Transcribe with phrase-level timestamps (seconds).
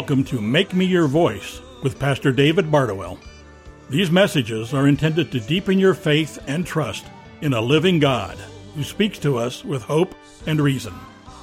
[0.00, 3.18] Welcome to Make Me Your Voice with Pastor David Bardowell.
[3.90, 7.04] These messages are intended to deepen your faith and trust
[7.42, 8.38] in a living God
[8.74, 10.14] who speaks to us with hope
[10.46, 10.94] and reason.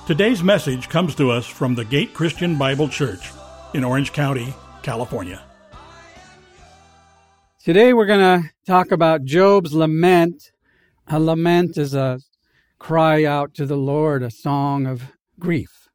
[0.07, 3.31] Today's message comes to us from the Gate Christian Bible Church
[3.75, 5.39] in Orange County, California.
[7.63, 10.51] Today we're going to talk about Job's lament.
[11.05, 12.21] A lament is a
[12.79, 15.86] cry out to the Lord, a song of grief.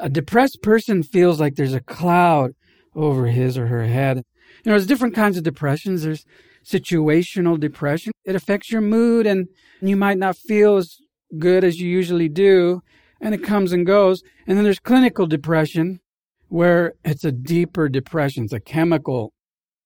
[0.00, 2.54] A depressed person feels like there's a cloud
[2.94, 4.18] over his or her head.
[4.18, 6.02] You know, there's different kinds of depressions.
[6.02, 6.24] There's
[6.64, 8.12] situational depression.
[8.24, 9.48] It affects your mood and
[9.80, 10.98] you might not feel as
[11.38, 12.82] good as you usually do
[13.20, 14.22] and it comes and goes.
[14.46, 16.00] And then there's clinical depression
[16.48, 18.44] where it's a deeper depression.
[18.44, 19.32] It's a chemical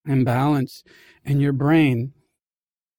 [0.06, 0.82] imbalance
[1.24, 2.12] in your brain.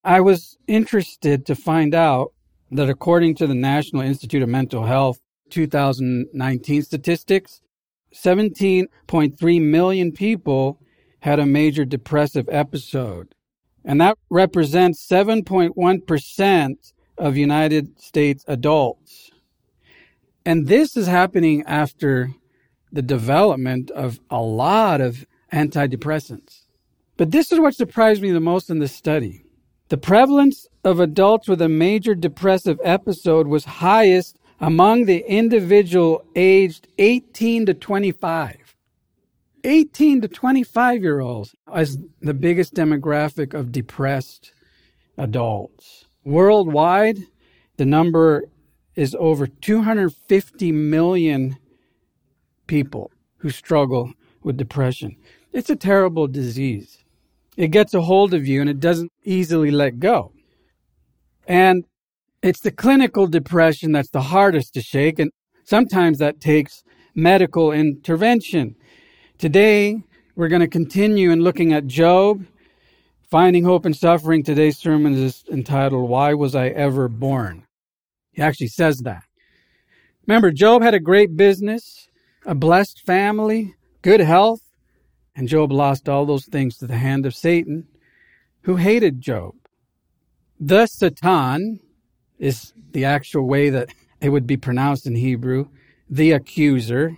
[0.04, 2.34] I was interested to find out
[2.72, 5.20] that according to the National Institute of Mental Health
[5.54, 7.62] 2019 statistics,
[8.14, 10.80] 17.3 million people
[11.20, 13.34] had a major depressive episode.
[13.86, 19.32] And that represents 7.1% of United States adults.
[20.46, 22.34] And this is happening after
[22.92, 26.66] the development of a lot of antidepressants.
[27.18, 29.46] But this is what surprised me the most in this study.
[29.90, 36.88] The prevalence of adults with a major depressive episode was highest among the individual aged
[36.98, 38.76] 18 to 25.
[39.66, 44.54] 18 to 25 year olds as the biggest demographic of depressed
[45.18, 46.06] adults.
[46.24, 47.18] Worldwide,
[47.76, 48.46] the number
[48.96, 51.58] is over 250 million
[52.66, 55.18] people who struggle with depression.
[55.52, 57.04] It's a terrible disease.
[57.58, 60.32] It gets a hold of you and it doesn't easily let go.
[61.50, 61.84] And
[62.44, 65.18] it's the clinical depression that's the hardest to shake.
[65.18, 65.32] And
[65.64, 66.84] sometimes that takes
[67.16, 68.76] medical intervention.
[69.38, 70.04] Today,
[70.36, 72.46] we're going to continue in looking at Job,
[73.32, 74.44] finding hope in suffering.
[74.44, 77.66] Today's sermon is entitled, Why Was I Ever Born?
[78.34, 79.24] He actually says that.
[80.28, 82.08] Remember, Job had a great business,
[82.46, 84.62] a blessed family, good health,
[85.36, 87.88] and Job lost all those things to the hand of Satan,
[88.62, 89.56] who hated Job.
[90.60, 91.80] The Satan
[92.40, 93.90] is the actual way that
[94.22, 95.68] it would be pronounced in Hebrew.
[96.10, 97.18] The accuser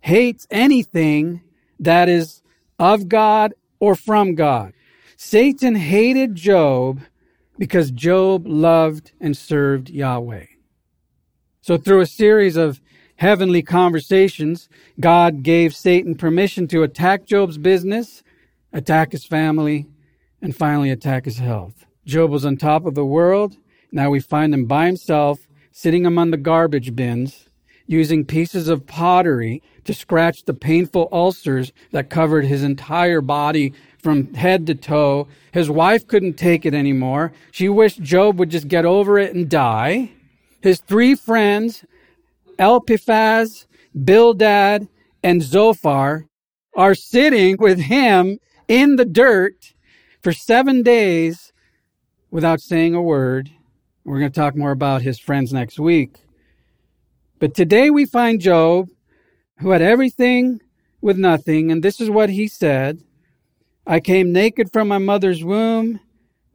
[0.00, 1.42] hates anything
[1.78, 2.42] that is
[2.78, 4.72] of God or from God.
[5.16, 7.00] Satan hated Job
[7.58, 10.46] because Job loved and served Yahweh.
[11.60, 12.80] So through a series of
[13.16, 18.24] heavenly conversations, God gave Satan permission to attack Job's business,
[18.72, 19.86] attack his family,
[20.40, 21.86] and finally attack his health.
[22.04, 23.56] Job was on top of the world.
[23.92, 27.48] Now we find him by himself, sitting among the garbage bins,
[27.86, 34.32] using pieces of pottery to scratch the painful ulcers that covered his entire body from
[34.32, 35.28] head to toe.
[35.52, 37.32] His wife couldn't take it anymore.
[37.50, 40.12] She wished Job would just get over it and die.
[40.62, 41.84] His three friends
[42.58, 43.66] Eliphaz,
[44.04, 44.88] Bildad,
[45.22, 46.26] and Zophar
[46.74, 48.38] are sitting with him
[48.68, 49.74] in the dirt
[50.22, 51.52] for seven days
[52.30, 53.50] without saying a word.
[54.04, 56.16] We're going to talk more about his friends next week.
[57.38, 58.88] But today we find Job,
[59.58, 60.60] who had everything
[61.00, 63.02] with nothing, and this is what he said
[63.86, 66.00] I came naked from my mother's womb.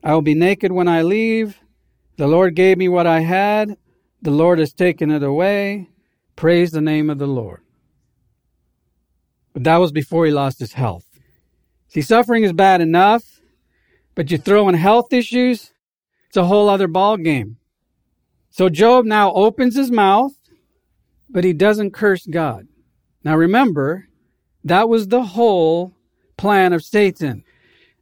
[0.03, 1.59] I will be naked when I leave.
[2.17, 3.77] The Lord gave me what I had.
[4.21, 5.89] The Lord has taken it away.
[6.35, 7.61] Praise the name of the Lord.
[9.53, 11.05] But that was before he lost his health.
[11.89, 13.41] See, suffering is bad enough,
[14.15, 15.71] but you throw in health issues,
[16.27, 17.57] it's a whole other ball game.
[18.49, 20.33] So Job now opens his mouth,
[21.29, 22.67] but he doesn't curse God.
[23.23, 24.07] Now remember,
[24.63, 25.93] that was the whole
[26.37, 27.43] plan of Satan.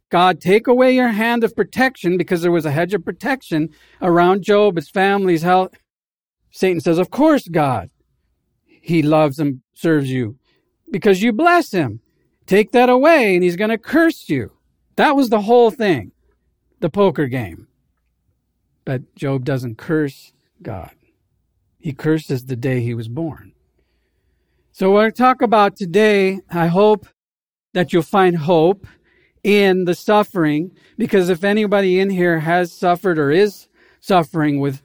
[0.09, 3.69] God, take away your hand of protection because there was a hedge of protection
[4.01, 5.73] around Job, his family's health.
[6.51, 7.89] Satan says, Of course, God.
[8.65, 10.37] He loves and serves you
[10.91, 12.01] because you bless him.
[12.45, 14.51] Take that away and he's going to curse you.
[14.95, 16.11] That was the whole thing,
[16.79, 17.67] the poker game.
[18.85, 20.91] But Job doesn't curse God.
[21.79, 23.53] He curses the day he was born.
[24.71, 27.07] So, what I talk about today, I hope
[27.73, 28.87] that you'll find hope
[29.43, 33.67] in the suffering, because if anybody in here has suffered or is
[33.99, 34.81] suffering with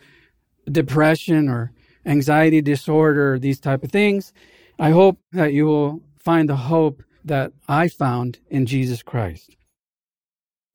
[0.70, 1.72] depression or
[2.04, 4.32] anxiety disorder, these type of things,
[4.78, 9.56] I hope that you will find the hope that I found in Jesus Christ.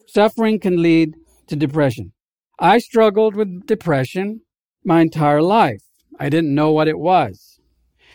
[0.07, 1.16] Suffering can lead
[1.48, 2.12] to depression.
[2.60, 4.42] I struggled with depression
[4.84, 5.84] my entire life.
[6.19, 7.60] I didn't know what it was.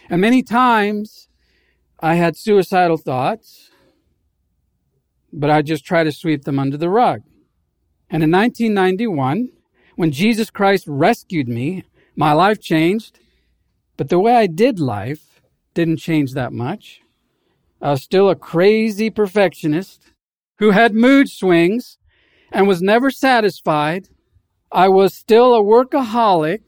[0.08, 1.28] And many times
[2.00, 3.70] I had suicidal thoughts,
[5.32, 7.22] but I just tried to sweep them under the rug.
[8.08, 9.50] And in 1991,
[9.96, 11.84] when Jesus Christ rescued me,
[12.16, 13.20] my life changed,
[13.96, 15.42] but the way I did life
[15.74, 17.02] didn't change that much.
[17.82, 20.12] I was still a crazy perfectionist
[20.58, 21.98] who had mood swings
[22.50, 24.08] and was never satisfied.
[24.72, 26.60] I was still a workaholic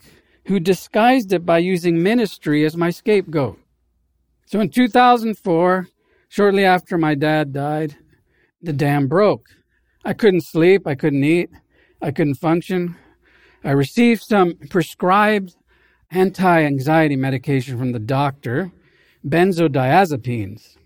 [0.47, 3.59] who disguised it by using ministry as my scapegoat.
[4.47, 5.87] So in 2004,
[6.29, 7.97] shortly after my dad died,
[8.61, 9.47] the dam broke.
[10.05, 11.51] I couldn't sleep, I couldn't eat,
[12.01, 12.97] I couldn't function.
[13.63, 15.55] I received some prescribed
[16.11, 18.73] anti anxiety medication from the doctor,
[19.25, 20.77] benzodiazepines.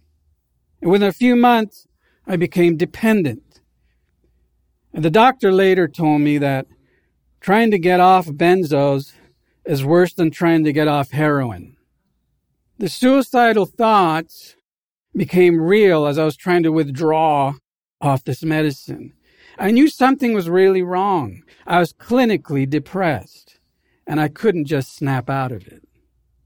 [0.83, 1.87] And within a few months,
[2.27, 3.61] I became dependent.
[4.93, 6.67] And the doctor later told me that
[7.41, 9.13] trying to get off benzos
[9.65, 11.77] is worse than trying to get off heroin.
[12.79, 14.57] The suicidal thoughts
[15.15, 17.55] became real as I was trying to withdraw
[18.01, 19.15] off this medicine.
[19.59, 21.43] I knew something was really wrong.
[21.67, 23.59] I was clinically depressed
[24.07, 25.83] and I couldn't just snap out of it.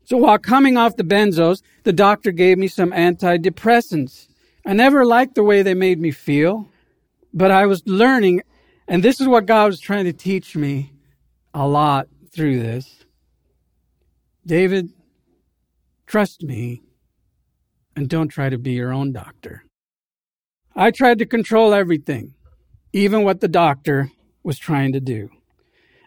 [0.04, 4.28] So while coming off the benzos, the doctor gave me some antidepressants.
[4.66, 6.69] I never liked the way they made me feel,
[7.32, 8.43] but I was learning,
[8.90, 10.92] and this is what God was trying to teach me
[11.54, 13.06] a lot through this.
[14.46, 14.90] David,
[16.10, 16.82] Trust me
[17.94, 19.62] and don't try to be your own doctor.
[20.75, 22.34] I tried to control everything,
[22.92, 24.10] even what the doctor
[24.42, 25.31] was trying to do.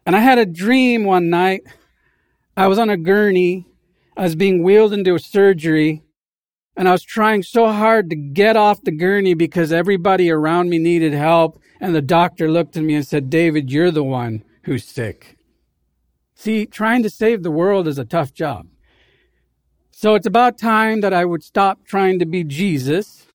[0.05, 1.61] And I had a dream one night.
[2.57, 3.65] I was on a gurney.
[4.17, 6.02] I was being wheeled into a surgery
[6.75, 10.79] and I was trying so hard to get off the gurney because everybody around me
[10.79, 11.59] needed help.
[11.79, 15.37] And the doctor looked at me and said, David, you're the one who's sick.
[16.33, 18.67] See, trying to save the world is a tough job.
[19.91, 23.27] So it's about time that I would stop trying to be Jesus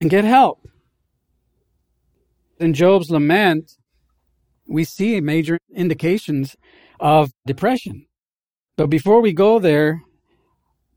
[0.00, 0.68] and get help.
[2.58, 3.78] In Job's lament,
[4.66, 6.56] we see major indications
[7.00, 8.06] of depression.
[8.76, 10.02] But before we go there,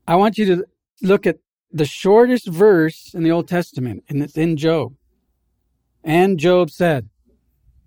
[0.06, 0.66] I want you to
[1.02, 1.38] look at
[1.70, 4.94] the shortest verse in the Old Testament, and it's in Job.
[6.02, 7.08] And Job said,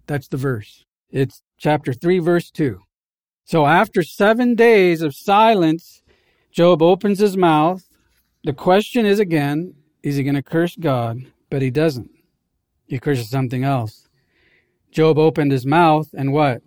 [0.07, 0.85] that's the verse.
[1.09, 2.79] It's chapter 3, verse 2.
[3.45, 6.01] So after seven days of silence,
[6.51, 7.83] Job opens his mouth.
[8.43, 11.19] The question is again, is he going to curse God?
[11.49, 12.11] But he doesn't.
[12.87, 14.07] He curses something else.
[14.91, 16.61] Job opened his mouth and what?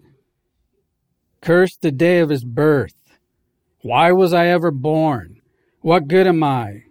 [1.41, 2.95] Cursed the day of his birth.
[3.83, 5.43] Why was I ever born?
[5.81, 6.85] What good am I?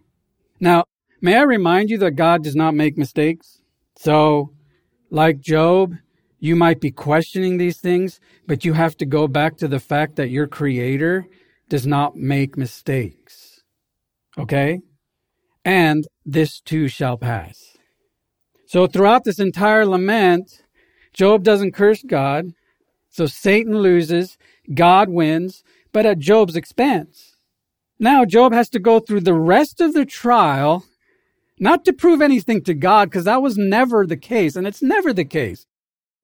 [0.60, 0.86] Now,
[1.22, 3.62] may I remind you that God does not make mistakes?
[3.98, 4.54] So,
[5.10, 5.96] like Job,
[6.40, 10.18] you might be questioning these things, but you have to go back to the fact
[10.18, 11.28] that your creator
[11.70, 13.62] does not make mistakes.
[14.38, 14.82] Okay?
[15.64, 17.78] And this too shall pass.
[18.66, 20.64] So throughout this entire lament,
[21.14, 22.54] Job doesn't curse God.
[23.10, 24.38] So Satan loses,
[24.74, 27.33] God wins, but at Job's expense.
[28.00, 30.86] Now Job has to go through the rest of the trial,
[31.60, 35.14] not to prove anything to God, because that was never the case, and it's never
[35.14, 35.66] the case.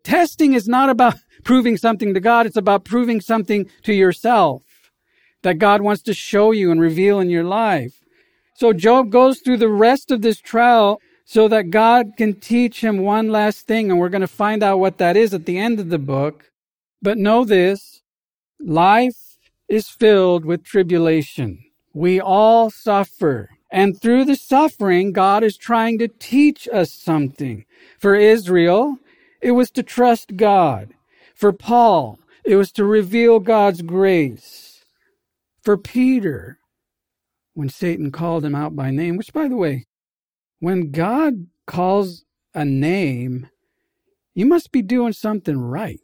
[0.04, 4.64] Testing is not about proving something to God, it's about proving something to yourself
[5.42, 8.04] that God wants to show you and reveal in your life.
[8.56, 13.00] So Job goes through the rest of this trial so that God can teach him
[13.00, 13.90] one last thing.
[13.90, 16.52] And we're going to find out what that is at the end of the book.
[17.02, 18.02] But know this
[18.60, 19.29] life
[19.70, 21.64] is filled with tribulation.
[21.94, 23.50] We all suffer.
[23.72, 27.66] And through the suffering, God is trying to teach us something.
[28.00, 28.98] For Israel,
[29.42, 30.94] it was to trust God.
[31.36, 34.86] For Paul, it was to reveal God's grace
[35.62, 36.58] for Peter
[37.54, 39.86] when Satan called him out by name, which, by the way,
[40.60, 43.50] when God calls a name,
[44.34, 46.00] you must be doing something right.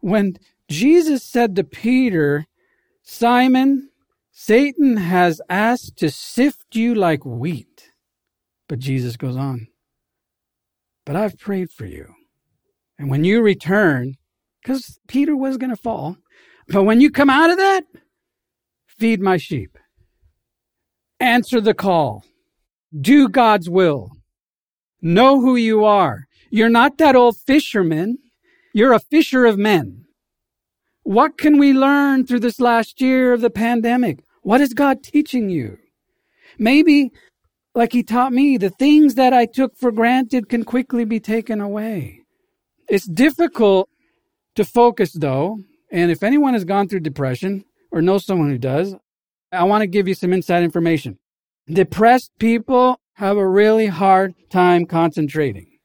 [0.00, 0.36] When
[0.68, 2.46] Jesus said to Peter,
[3.02, 3.90] Simon,
[4.32, 7.92] Satan has asked to sift you like wheat.
[8.68, 9.68] But Jesus goes on,
[11.04, 12.14] But I've prayed for you.
[12.98, 14.14] And when you return,
[14.62, 16.16] because Peter was going to fall,
[16.68, 17.84] but when you come out of that,
[18.98, 19.76] Feed my sheep.
[21.18, 22.24] Answer the call.
[22.98, 24.10] Do God's will.
[25.02, 26.26] Know who you are.
[26.50, 28.18] You're not that old fisherman.
[28.72, 30.03] You're a fisher of men.
[31.04, 34.24] What can we learn through this last year of the pandemic?
[34.42, 35.78] What is God teaching you?
[36.58, 37.12] Maybe,
[37.74, 41.60] like He taught me, the things that I took for granted can quickly be taken
[41.60, 42.22] away.
[42.88, 43.90] It's difficult
[44.54, 45.58] to focus, though.
[45.92, 48.94] And if anyone has gone through depression, or know someone who does,
[49.52, 51.18] I want to give you some inside information.
[51.68, 55.78] Depressed people have a really hard time concentrating.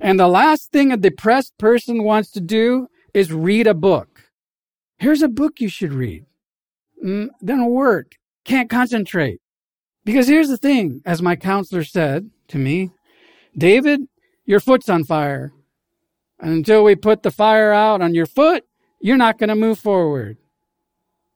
[0.00, 4.13] And the last thing a depressed person wants to do is read a book.
[5.04, 6.24] Here's a book you should read.
[7.04, 8.12] Mm, don't work.
[8.46, 9.42] Can't concentrate.
[10.02, 12.90] Because here's the thing, as my counselor said to me,
[13.54, 14.00] David,
[14.46, 15.52] your foot's on fire.
[16.40, 18.64] And until we put the fire out on your foot,
[18.98, 20.38] you're not going to move forward.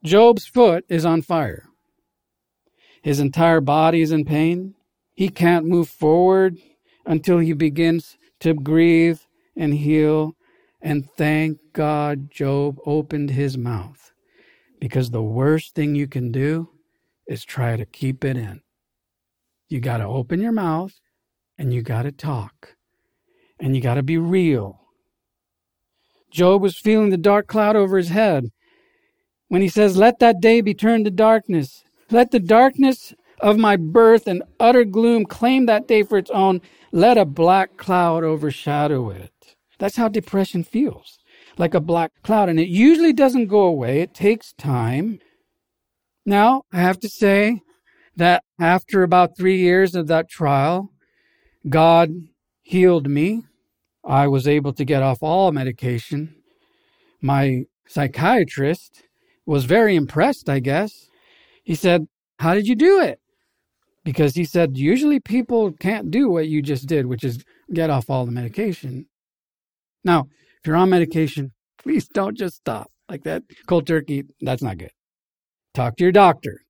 [0.02, 1.68] Job's foot is on fire.
[3.02, 4.76] His entire body is in pain.
[5.12, 6.56] He can't move forward
[7.04, 10.38] until he begins to grieve and heal.
[10.80, 14.12] And thank God Job opened his mouth.
[14.80, 16.70] Because the worst thing you can do
[17.26, 18.61] is try to keep it in.
[19.68, 20.94] You got to open your mouth
[21.58, 22.76] and you got to talk
[23.58, 24.80] and you got to be real.
[26.30, 28.47] Job was feeling the dark cloud over his head
[29.49, 31.85] when he says, Let that day be turned to darkness.
[32.11, 36.61] Let the darkness of my birth and utter gloom claim that day for its own.
[36.92, 39.38] Let a black cloud overshadow it.
[39.78, 41.18] That's how depression feels
[41.56, 42.49] like a black cloud.
[42.49, 45.20] And it usually doesn't go away, it takes time.
[46.26, 47.62] Now, I have to say
[48.16, 50.90] that after about three years of that trial,
[51.68, 52.11] God
[52.62, 53.44] healed me.
[54.04, 56.35] I was able to get off all medication.
[57.20, 59.04] My psychiatrist
[59.47, 61.08] was very impressed, I guess.
[61.64, 62.06] He said,
[62.38, 63.20] How did you do it?
[64.04, 68.11] Because he said, Usually people can't do what you just did, which is get off
[68.11, 69.06] all the medication.
[70.08, 73.42] Now, if you're on medication, please don't just stop like that.
[73.66, 74.92] Cold turkey, that's not good.
[75.74, 76.62] Talk to your doctor.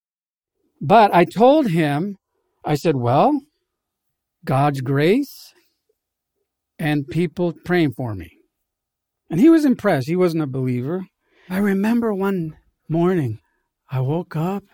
[0.81, 2.17] But I told him,
[2.65, 3.41] I said, Well,
[4.45, 5.55] God's grace
[6.81, 8.33] and people praying for me.
[9.31, 10.09] And he was impressed.
[10.09, 11.07] He wasn't a believer.
[11.49, 12.57] I remember one
[12.89, 13.39] morning,
[13.89, 14.65] I woke up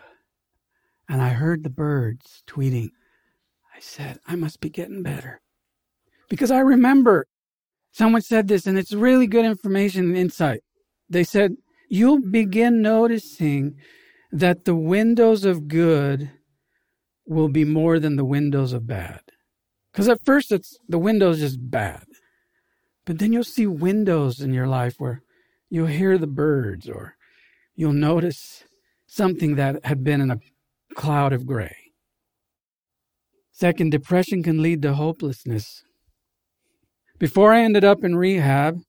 [1.07, 2.89] and I heard the birds tweeting.
[3.77, 5.43] I said, I must be getting better.
[6.31, 7.27] Because I remember
[7.95, 10.61] someone said this, and it's really good information and insight.
[11.09, 11.57] They said,
[11.89, 13.77] You'll begin noticing
[14.33, 16.31] that the windows of good
[17.27, 19.21] will be more than the windows of bad.
[19.93, 22.05] Because at first, it's the windows just bad.
[23.07, 25.23] But then you'll see windows in your life where
[25.71, 27.17] you'll hear the birds or
[27.77, 28.65] you'll notice
[29.07, 30.41] something that had been in a
[30.97, 31.77] cloud of gray.
[33.53, 35.85] Second, depression can lead to hopelessness.
[37.25, 38.83] Before I ended up in rehab,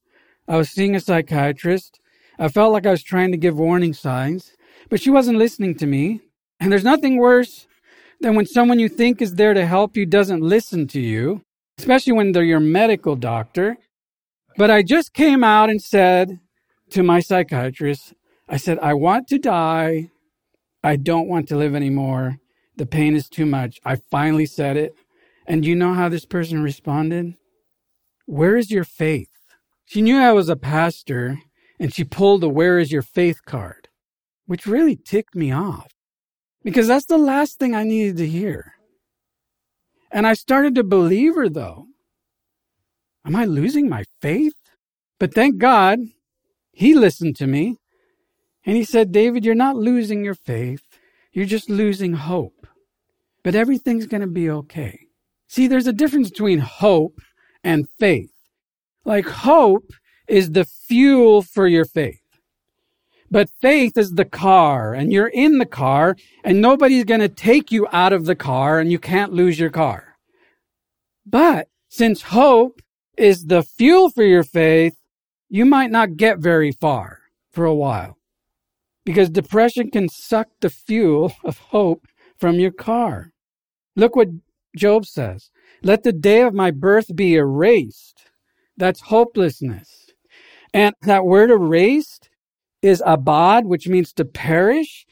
[0.45, 2.01] I was seeing a psychiatrist.
[2.37, 4.51] I felt like I was trying to give warning signs,
[4.89, 6.19] but she wasn't listening to me.
[6.59, 7.65] And there's nothing worse
[8.19, 11.43] than when someone you think is there to help you doesn't listen to you,
[11.77, 13.77] especially when they're your medical doctor.
[14.57, 16.41] But I just came out and said
[16.89, 18.15] to my psychiatrist,
[18.49, 20.09] I said, I want to die.
[20.83, 22.39] I don't want to live anymore.
[22.75, 23.79] The pain is too much.
[23.85, 24.93] I finally said it.
[25.47, 27.35] And you know how this person responded?
[28.25, 29.29] Where is your faith?
[29.85, 31.39] She knew I was a pastor
[31.79, 33.87] and she pulled a Where is your faith card,
[34.45, 35.91] which really ticked me off
[36.63, 38.73] because that's the last thing I needed to hear.
[40.11, 41.87] And I started to believe her though.
[43.25, 44.55] Am I losing my faith?
[45.19, 45.99] But thank God
[46.71, 47.77] he listened to me
[48.65, 50.81] and he said, David, you're not losing your faith.
[51.31, 52.65] You're just losing hope.
[53.43, 55.07] But everything's going to be okay.
[55.47, 57.21] See, there's a difference between hope
[57.65, 58.31] and faith.
[59.03, 59.91] Like hope
[60.27, 62.21] is the fuel for your faith.
[63.29, 67.71] But faith is the car and you're in the car and nobody's going to take
[67.71, 70.15] you out of the car and you can't lose your car.
[71.25, 72.81] But since hope
[73.17, 74.95] is the fuel for your faith,
[75.49, 77.19] you might not get very far
[77.51, 78.17] for a while
[79.05, 82.05] because depression can suck the fuel of hope
[82.37, 83.31] from your car.
[83.95, 84.29] Look what
[84.75, 85.49] Job says.
[85.85, 88.23] Let the day of my birth be erased.
[88.75, 90.09] That's hopelessness.
[90.73, 92.31] And that word erased
[92.81, 95.05] is abad, which means to perish.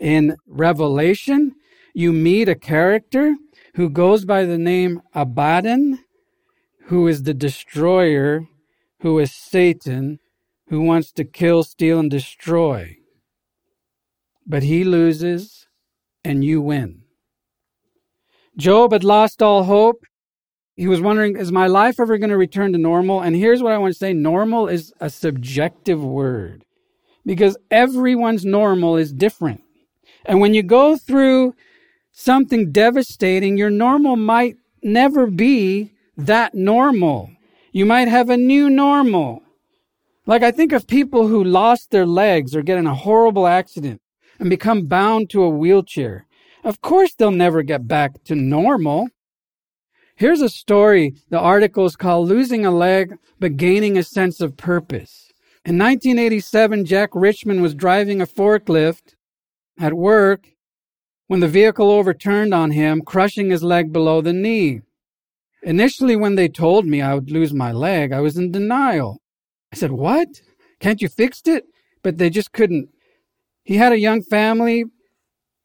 [0.00, 1.54] In Revelation,
[1.94, 3.36] you meet a character
[3.76, 6.00] who goes by the name Abaddon,
[6.88, 8.42] who is the destroyer,
[9.00, 10.20] who is Satan,
[10.68, 12.98] who wants to kill, steal, and destroy.
[14.46, 15.68] But he loses
[16.22, 17.04] and you win.
[18.58, 20.04] Job had lost all hope.
[20.78, 23.20] He was wondering, is my life ever going to return to normal?
[23.20, 26.64] And here's what I want to say normal is a subjective word
[27.26, 29.64] because everyone's normal is different.
[30.24, 31.56] And when you go through
[32.12, 37.32] something devastating, your normal might never be that normal.
[37.72, 39.42] You might have a new normal.
[40.26, 44.00] Like I think of people who lost their legs or get in a horrible accident
[44.38, 46.28] and become bound to a wheelchair.
[46.62, 49.08] Of course they'll never get back to normal.
[50.18, 51.14] Here's a story.
[51.30, 55.30] The article is called Losing a Leg but Gaining a Sense of Purpose.
[55.64, 59.14] In 1987, Jack Richmond was driving a forklift
[59.78, 60.48] at work
[61.28, 64.80] when the vehicle overturned on him, crushing his leg below the knee.
[65.62, 69.22] Initially, when they told me I would lose my leg, I was in denial.
[69.72, 70.42] I said, What?
[70.80, 71.62] Can't you fix it?
[72.02, 72.88] But they just couldn't.
[73.62, 74.84] He had a young family.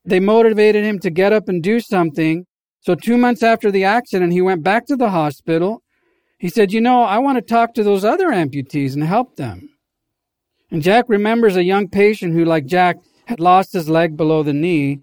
[0.06, 2.46] They motivated him to get up and do something.
[2.84, 5.82] So, two months after the accident, he went back to the hospital.
[6.38, 9.70] He said, You know, I want to talk to those other amputees and help them.
[10.70, 12.98] And Jack remembers a young patient who, like Jack,
[13.28, 15.00] had lost his leg below the knee.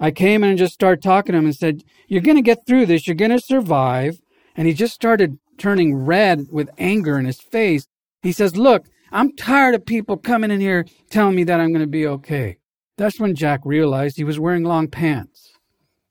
[0.00, 2.66] I came in and just started talking to him and said, You're going to get
[2.66, 3.06] through this.
[3.06, 4.20] You're going to survive.
[4.56, 7.86] And he just started turning red with anger in his face.
[8.22, 11.84] He says, Look, I'm tired of people coming in here telling me that I'm going
[11.84, 12.56] to be okay.
[12.96, 15.49] That's when Jack realized he was wearing long pants.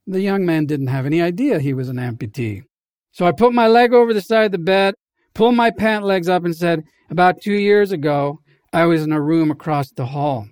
[0.10, 2.64] The young man didn't have any idea he was an amputee.
[3.12, 4.96] So I put my leg over the side of the bed,
[5.36, 8.40] pulled my pant legs up, and said, About two years ago,
[8.74, 10.48] I was in a room across the hall.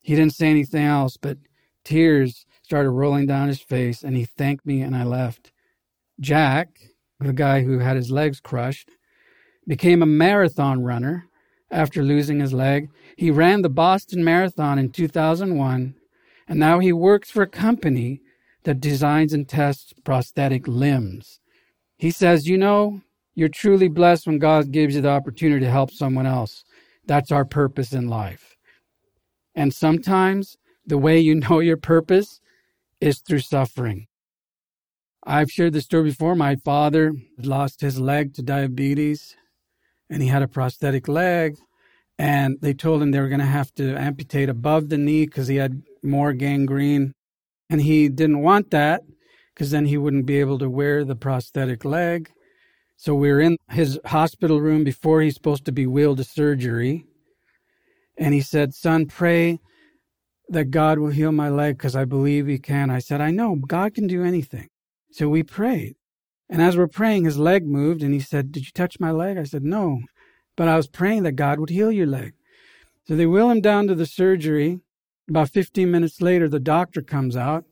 [0.00, 1.38] He didn't say anything else, but
[1.84, 5.52] tears started rolling down his face, and he thanked me, and I left.
[6.18, 6.70] Jack,
[7.20, 8.90] the guy who had his legs crushed,
[9.64, 11.28] became a marathon runner
[11.70, 12.88] after losing his leg.
[13.16, 15.94] He ran the Boston Marathon in 2001,
[16.48, 18.22] and now he works for a company
[18.64, 21.40] that designs and tests prosthetic limbs.
[21.98, 23.00] He says, You know,
[23.34, 26.64] you're truly blessed when God gives you the opportunity to help someone else.
[27.06, 28.56] That's our purpose in life.
[29.54, 32.40] And sometimes the way you know your purpose
[33.00, 34.06] is through suffering.
[35.24, 36.34] I've shared this story before.
[36.34, 39.36] My father lost his leg to diabetes
[40.10, 41.56] and he had a prosthetic leg.
[42.18, 45.48] And they told him they were going to have to amputate above the knee because
[45.48, 47.14] he had more gangrene.
[47.72, 49.00] And he didn't want that
[49.54, 52.30] because then he wouldn't be able to wear the prosthetic leg.
[52.98, 57.06] So we were in his hospital room before he's supposed to be wheeled to surgery.
[58.18, 59.58] And he said, Son, pray
[60.50, 62.90] that God will heal my leg because I believe he can.
[62.90, 64.68] I said, I know, God can do anything.
[65.10, 65.94] So we prayed.
[66.50, 69.38] And as we're praying, his leg moved and he said, Did you touch my leg?
[69.38, 70.00] I said, No.
[70.58, 72.34] But I was praying that God would heal your leg.
[73.08, 74.80] So they wheel him down to the surgery.
[75.32, 77.64] About 15 minutes later, the doctor comes out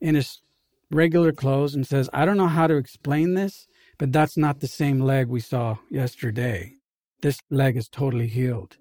[0.00, 0.42] in his
[0.90, 4.66] regular clothes and says, I don't know how to explain this, but that's not the
[4.66, 6.72] same leg we saw yesterday.
[7.22, 8.78] This leg is totally healed.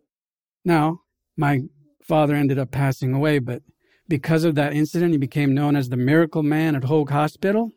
[0.65, 1.01] Now,
[1.37, 1.59] my
[2.01, 3.61] father ended up passing away, but
[4.09, 7.69] because of that incident, he became known as the miracle man at Hoag Hospital.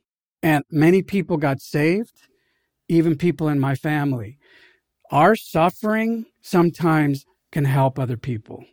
[0.43, 2.23] And many people got saved,
[2.89, 4.39] even people in my family.
[5.11, 8.65] Our suffering sometimes can help other people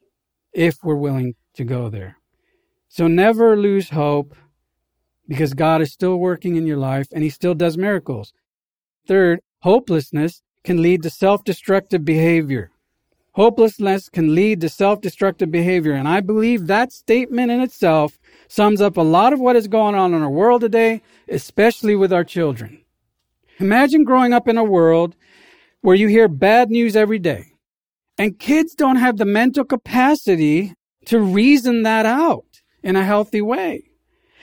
[0.54, 2.18] if we're willing to go there.
[2.90, 4.36] So never lose hope
[5.28, 8.34] because God is still working in your life and He still does miracles.
[9.08, 12.72] Third, hopelessness can lead to self destructive behavior.
[13.32, 15.94] Hopelessness can lead to self destructive behavior.
[15.94, 19.96] And I believe that statement in itself sums up a lot of what is going
[19.96, 22.82] on in our world today, especially with our children.
[23.60, 25.16] Imagine growing up in a world
[25.82, 27.54] where you hear bad news every day
[28.18, 30.74] and kids don't have the mental capacity
[31.06, 33.84] to reason that out in a healthy way.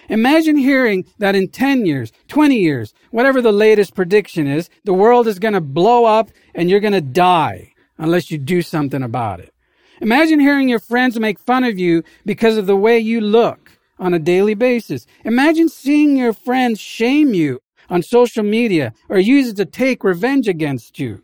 [0.08, 5.28] Imagine hearing that in 10 years, 20 years, whatever the latest prediction is, the world
[5.28, 9.38] is going to blow up and you're going to die unless you do something about
[9.38, 9.54] it.
[10.00, 14.14] Imagine hearing your friends make fun of you because of the way you look on
[14.14, 15.06] a daily basis.
[15.24, 20.48] Imagine seeing your friends shame you on social media or use it to take revenge
[20.48, 21.22] against you.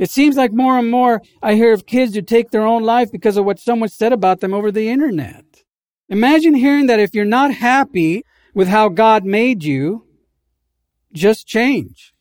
[0.00, 3.12] It seems like more and more I hear of kids who take their own life
[3.12, 5.44] because of what someone said about them over the internet.
[6.08, 10.06] Imagine hearing that if you're not happy with how God made you,
[11.12, 12.14] just change.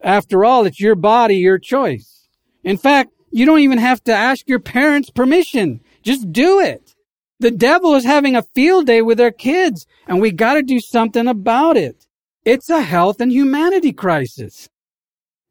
[0.00, 2.28] After all, it's your body, your choice.
[2.62, 5.80] In fact, you don't even have to ask your parents' permission.
[6.04, 6.94] Just do it.
[7.40, 10.78] The devil is having a field day with their kids, and we got to do
[10.78, 12.06] something about it.
[12.44, 14.68] It's a health and humanity crisis.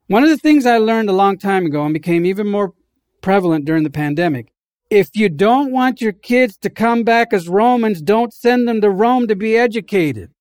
[0.09, 2.73] One of the things I learned a long time ago and became even more
[3.21, 4.51] prevalent during the pandemic
[4.89, 8.89] if you don't want your kids to come back as Romans, don't send them to
[8.89, 10.31] Rome to be educated.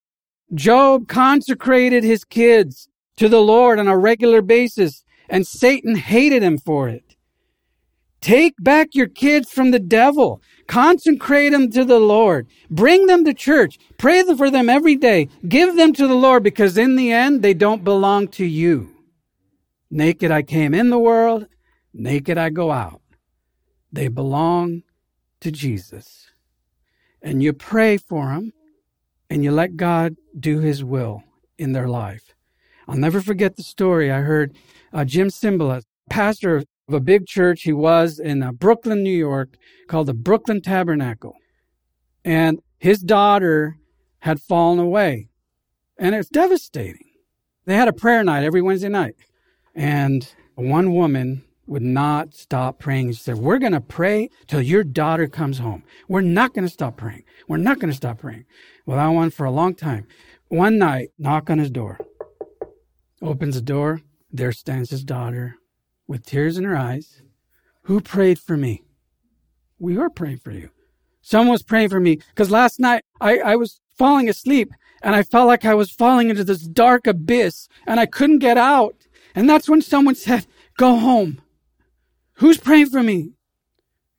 [0.55, 6.57] Job consecrated his kids to the Lord on a regular basis and Satan hated him
[6.57, 7.17] for it.
[8.23, 10.41] Take back your kids from the devil.
[10.67, 12.49] Consecrate them to the Lord.
[12.71, 13.79] Bring them to church.
[13.99, 15.29] Pray for them every day.
[15.47, 18.98] Give them to the Lord because in the end, they don't belong to you.
[19.91, 21.47] Naked I came in the world.
[21.95, 23.01] Naked I go out.
[23.91, 24.83] They belong
[25.41, 26.31] to Jesus.
[27.23, 28.53] And you pray for them
[29.31, 31.23] and you let God do his will
[31.59, 32.35] in their life.
[32.87, 34.57] I'll never forget the story I heard
[34.93, 36.57] uh, Jim Cymbala, pastor
[36.89, 39.57] of a big church he was in uh, Brooklyn, New York,
[39.89, 41.35] called the Brooklyn Tabernacle.
[42.25, 43.77] And his daughter
[44.21, 45.29] had fallen away.
[45.99, 47.11] And it's devastating.
[47.67, 49.17] They had a prayer night every Wednesday night.
[49.79, 53.13] And one woman would not stop praying.
[53.13, 55.85] She said, We're going to pray till your daughter comes home.
[56.09, 57.23] We're not going to stop praying.
[57.47, 58.45] We're not going to stop praying.
[58.87, 60.09] Well, that went for a long time.
[60.49, 62.01] One night, knock on his door.
[63.23, 64.03] Opens the door.
[64.33, 65.55] There stands his daughter
[66.09, 67.23] with tears in her eyes.
[67.83, 68.83] Who prayed for me?
[69.79, 70.71] We were praying for you.
[71.23, 74.71] Someone was praying for me because last night I, I was falling asleep
[75.03, 78.59] and I felt like I was falling into this dark abyss and I couldn't get
[78.59, 79.07] out.
[79.39, 81.41] And that's when someone said, Go home.
[82.39, 83.35] Who's praying for me?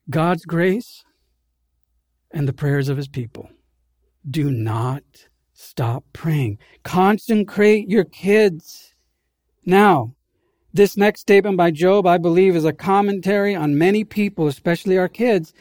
[0.08, 1.04] God's grace
[2.30, 3.50] and the prayers of his people.
[4.26, 5.02] Do not
[5.52, 6.56] stop praying.
[6.84, 8.94] Consecrate your kids.
[9.66, 10.14] Now,
[10.72, 15.08] this next statement by Job, I believe, is a commentary on many people, especially our
[15.08, 15.52] kids.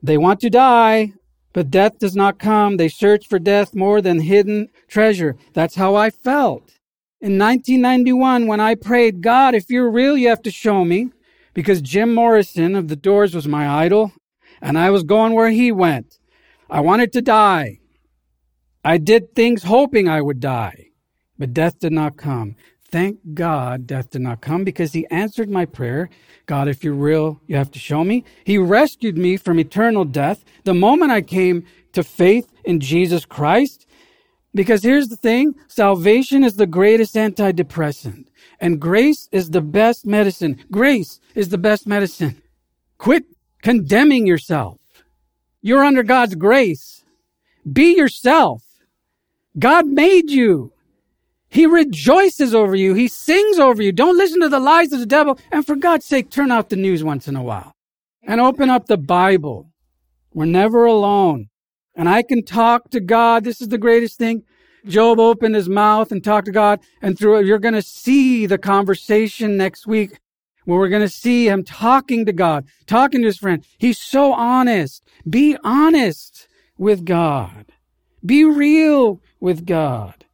[0.00, 1.14] They want to die,
[1.52, 2.76] but death does not come.
[2.76, 5.34] They search for death more than hidden treasure.
[5.54, 6.79] That's how I felt.
[7.22, 11.10] In 1991, when I prayed, God, if you're real, you have to show me.
[11.52, 14.12] Because Jim Morrison of the Doors was my idol,
[14.62, 16.18] and I was going where he went.
[16.70, 17.80] I wanted to die.
[18.82, 20.86] I did things hoping I would die,
[21.38, 22.56] but death did not come.
[22.90, 26.08] Thank God death did not come because he answered my prayer.
[26.46, 28.24] God, if you're real, you have to show me.
[28.44, 33.86] He rescued me from eternal death the moment I came to faith in Jesus Christ.
[34.54, 38.26] Because here's the thing salvation is the greatest antidepressant,
[38.60, 40.64] and grace is the best medicine.
[40.70, 42.42] Grace is the best medicine.
[42.98, 43.24] Quit
[43.62, 44.78] condemning yourself.
[45.62, 47.04] You're under God's grace.
[47.70, 48.62] Be yourself.
[49.58, 50.72] God made you.
[51.48, 52.94] He rejoices over you.
[52.94, 53.92] He sings over you.
[53.92, 55.38] Don't listen to the lies of the devil.
[55.50, 57.74] And for God's sake, turn off the news once in a while
[58.22, 59.70] and open up the Bible.
[60.32, 61.49] We're never alone.
[62.00, 63.44] And I can talk to God.
[63.44, 64.44] This is the greatest thing.
[64.86, 68.46] Job opened his mouth and talked to God and through it, you're going to see
[68.46, 70.18] the conversation next week
[70.64, 73.62] where we're going to see him talking to God, talking to his friend.
[73.76, 75.04] He's so honest.
[75.28, 77.66] Be honest with God.
[78.24, 80.24] Be real with God.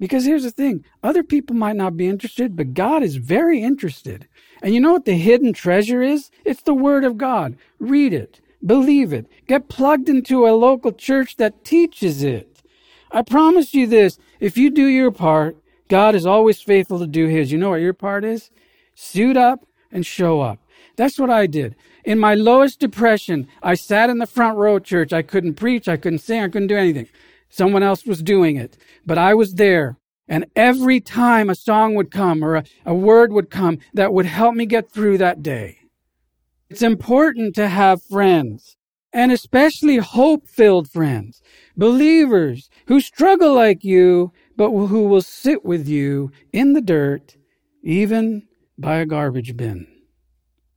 [0.00, 4.28] Because here's the thing other people might not be interested, but God is very interested.
[4.62, 6.30] And you know what the hidden treasure is?
[6.46, 7.58] It's the Word of God.
[7.78, 12.62] Read it, believe it, get plugged into a local church that teaches it.
[13.10, 15.56] I promise you this if you do your part,
[15.88, 17.52] God is always faithful to do His.
[17.52, 18.50] You know what your part is?
[18.94, 20.58] Suit up and show up.
[20.96, 21.76] That's what I did.
[22.04, 25.12] In my lowest depression, I sat in the front row church.
[25.12, 27.08] I couldn't preach, I couldn't sing, I couldn't do anything.
[27.48, 29.96] Someone else was doing it, but I was there.
[30.28, 34.26] And every time a song would come or a, a word would come that would
[34.26, 35.78] help me get through that day.
[36.68, 38.76] It's important to have friends
[39.12, 41.40] and especially hope filled friends,
[41.76, 47.36] believers who struggle like you, but who will sit with you in the dirt,
[47.82, 48.42] even
[48.76, 49.86] by a garbage bin.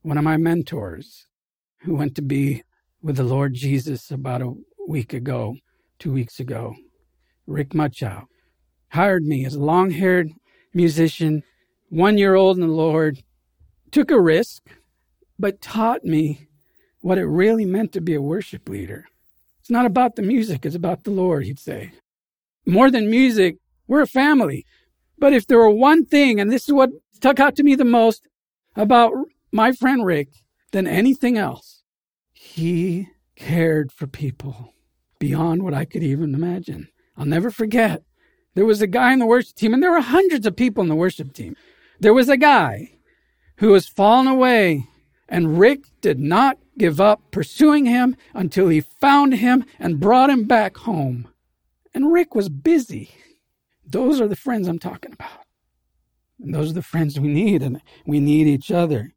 [0.03, 1.25] One of my mentors
[1.81, 2.63] who went to be
[3.01, 4.53] with the Lord Jesus about a
[4.87, 5.55] week ago
[5.97, 6.75] two weeks ago.
[7.47, 8.25] Rick Muchow
[8.89, 10.29] hired me as a long haired
[10.73, 11.43] musician,
[11.89, 13.23] one year old in the Lord,
[13.91, 14.63] took a risk,
[15.39, 16.47] but taught me
[17.01, 19.05] what it really meant to be a worship leader.
[19.59, 21.93] It's not about the music, it's about the Lord, he'd say.
[22.65, 23.55] More than music,
[23.87, 24.65] we're a family.
[25.17, 27.85] But if there were one thing, and this is what stuck out to me the
[27.85, 28.21] most
[28.75, 29.13] about
[29.51, 30.29] my friend Rick
[30.71, 31.83] than anything else,
[32.31, 34.73] he cared for people
[35.19, 36.89] beyond what I could even imagine.
[37.17, 38.03] I'll never forget.
[38.55, 40.89] There was a guy in the worship team, and there were hundreds of people in
[40.89, 41.55] the worship team.
[41.99, 42.97] There was a guy
[43.57, 44.87] who was fallen away,
[45.29, 50.45] and Rick did not give up pursuing him until he found him and brought him
[50.45, 51.27] back home.
[51.93, 53.11] And Rick was busy.
[53.85, 55.45] Those are the friends I'm talking about.
[56.39, 59.13] And those are the friends we need, and we need each other.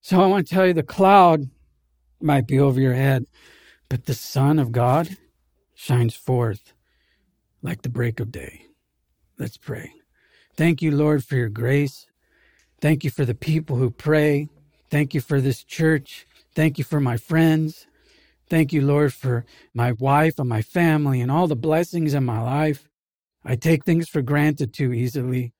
[0.00, 1.50] So I want to tell you the cloud
[2.20, 3.26] might be over your head,
[3.88, 5.16] but the Son of God
[5.74, 6.72] shines forth
[7.62, 8.66] like the break of day.
[9.38, 9.92] Let's pray.
[10.56, 12.06] Thank you, Lord, for your grace.
[12.80, 14.48] Thank you for the people who pray.
[14.90, 16.26] Thank you for this church.
[16.54, 17.86] Thank you for my friends.
[18.48, 22.42] Thank you, Lord, for my wife and my family and all the blessings in my
[22.42, 22.88] life.
[23.44, 25.52] I take things for granted too easily.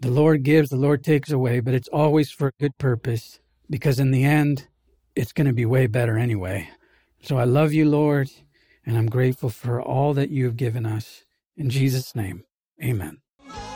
[0.00, 3.38] The Lord gives, the Lord takes away, but it's always for a good purpose
[3.70, 4.66] because in the end,
[5.14, 6.68] it's going to be way better anyway.
[7.22, 8.30] So I love you, Lord.
[8.84, 11.22] And I'm grateful for all that you have given us.
[11.56, 12.44] In Jesus' name,
[12.82, 13.18] amen.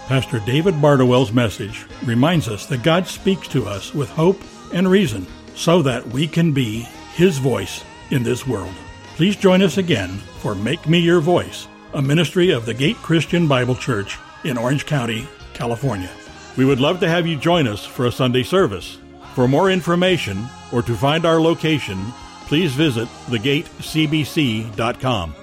[0.06, 4.40] Pastor David Bardowell's message reminds us that God speaks to us with hope
[4.72, 6.80] and reason so that we can be
[7.14, 8.74] His voice in this world.
[9.16, 13.48] Please join us again for Make Me Your Voice, a ministry of the Gate Christian
[13.48, 16.10] Bible Church in Orange County, California.
[16.56, 18.98] We would love to have you join us for a Sunday service.
[19.34, 21.98] For more information or to find our location,
[22.46, 25.34] please visit thegatecbc.com.